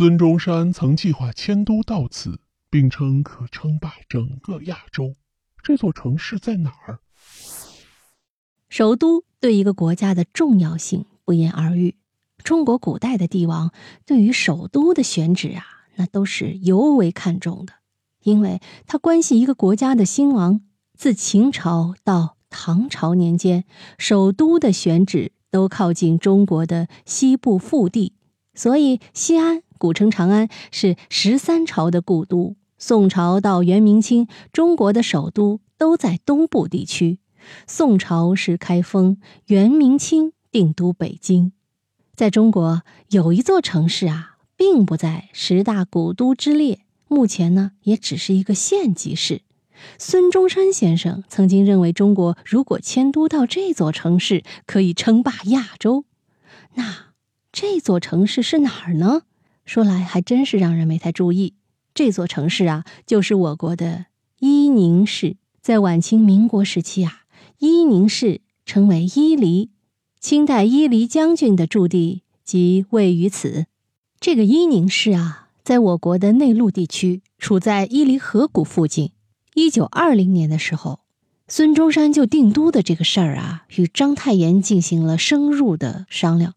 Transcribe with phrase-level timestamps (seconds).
[0.00, 5.14] 孙中山曾计划迁都到此，并称可称霸整个亚洲。
[5.62, 7.00] 这座城市在哪儿？
[8.70, 11.96] 首都对一个国家的重要性不言而喻。
[12.42, 13.72] 中国古代的帝王
[14.06, 15.66] 对于首都的选址啊，
[15.96, 17.74] 那都是尤为看重的，
[18.22, 20.62] 因为它关系一个国家的兴亡。
[20.96, 23.66] 自秦朝到唐朝年间，
[23.98, 28.14] 首都的选址都靠近中国的西部腹地，
[28.54, 32.54] 所以西安古称长安是十三朝的故都。
[32.76, 37.18] 宋朝到元明清，中国的首都都在东部地区。
[37.66, 39.16] 宋朝是开封，
[39.46, 41.52] 元明清定都北京。
[42.14, 49.40] 在中国有一座城市啊，并不在十大古都之列，目前呢也只是一个县级市。
[49.96, 56.04] 孙中山先生曾经认为，中国如果迁都到这座城市，可以称霸亚洲。
[56.74, 57.14] 那
[57.50, 59.22] 这座城市是哪儿呢？
[59.64, 61.54] 说来还真是让人没太注意。
[61.94, 64.06] 这座城市啊，就是我国的
[64.38, 65.36] 伊宁市。
[65.60, 67.24] 在晚清民国时期啊，
[67.58, 69.70] 伊宁市称为伊犁。
[70.18, 73.66] 清代伊犁将军的驻地即位于此。
[74.18, 79.12] 这个伊宁市啊，在我国的内陆地区，处在伊犁河谷附近。
[79.54, 81.00] 一九二零年的时候，
[81.48, 86.54] 孙中山就定都的这个事儿啊，与章太炎进行了深入的商量。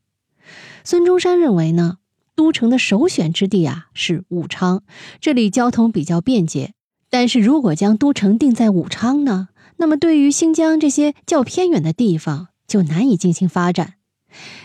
[0.83, 1.97] 孙中山认为呢，
[2.35, 4.83] 都城的首选之地啊是武昌，
[5.19, 6.73] 这里交通比较便捷。
[7.09, 13.95] 但是如果将都城定在武昌呢，那么对于新疆这些较偏远的地方，就难以进行发展。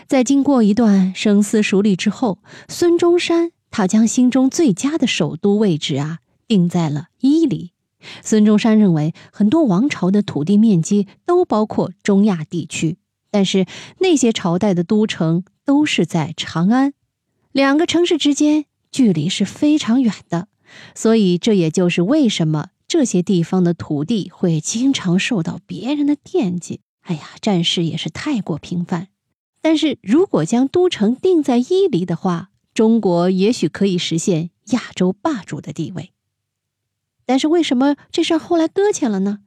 [0.07, 7.71] 在经过一段深思熟虑之后，孙中山他将心中最佳的首都位置啊定在了伊犁。
[8.23, 12.97] 孙中山认为，很多王朝的土地面积都包括中亚地区，
[13.29, 13.67] 但是
[13.99, 16.93] 那些朝代的都城都是在长安，
[17.51, 20.47] 两个城市之间距离是非常远的，
[20.93, 26.81] 所以这也就是为什么这些地方的土地会经常受到别人的惦记。
[27.01, 29.07] 哎呀，战事也是太过频繁。
[29.61, 36.11] 但是如果将都城定在伊犁的话，中国也许可以实现亚洲霸主的地位。
[37.25, 39.39] 但是为什么这事儿后来搁浅了呢？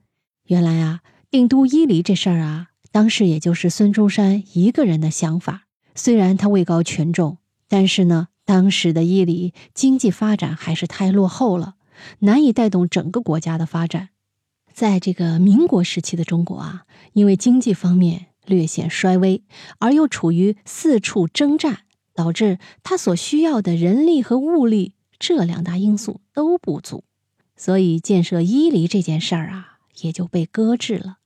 [0.44, 5.66] 原来啊，定都伊犁这事儿啊，当时也就是孙中山一个人的想法。
[5.94, 7.38] 虽然他位高权重，
[7.72, 11.76] 但是呢，当时的伊犁经济发展还是太落后了，
[12.18, 14.10] 难以带动整个国家的发展。
[14.74, 16.82] 在这个民国时期的中国啊，
[17.14, 19.42] 因为经济方面略显衰微，
[19.78, 21.84] 而又处于四处征战，
[22.14, 27.04] 导致他所需要的人力和物力这两大因素都不足，
[27.56, 31.16] 所以建设伊犁这件事儿啊也就被搁置了。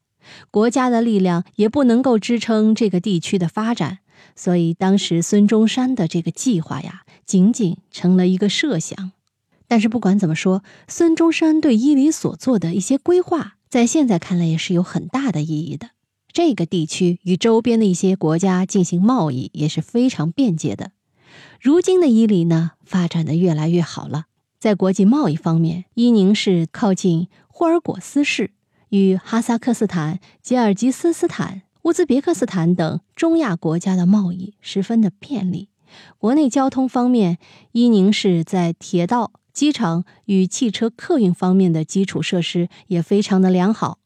[0.53, 3.99] 国家的力量也不能够支撑这个地区的发展，
[4.35, 9.13] 所以当时孙中山的这个计划呀，仅仅成了一个设想。
[9.69, 15.91] 但是不管怎么说，孙中山对伊犁所做的一些规划，在现在看来也是有很大的意义的。
[16.33, 20.93] 这个地区与周边的一些国家进行贸易也是非常便捷的。
[21.61, 24.27] 如今的伊犁呢，发展的越来越好了。
[24.59, 28.53] 在国际贸易方面，伊宁市靠近霍尔果斯市，
[28.91, 35.69] 与哈萨克斯坦、吉尔吉斯斯坦、乌兹别克斯坦等中亚国家的贸易十分的便利。
[36.19, 37.39] 国内交通方面，
[37.71, 39.33] 伊宁市在铁道。
[39.53, 44.01] 机场与汽车客运方面的基础设施也非常的良好，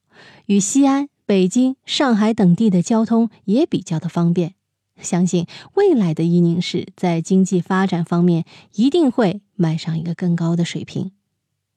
[0.46, 4.54] 与西安、北京、上海等地的交通也比较的方便。
[5.00, 11.10] 相信未来的伊宁市在经济发展方面一定会迈上一个更高的水平。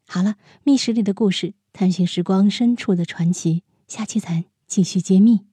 [0.05, 5.52] 好了，密室里的故事，探寻时光深处的传奇，下期咱继续揭秘。